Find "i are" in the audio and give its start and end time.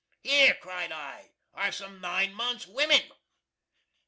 0.91-1.71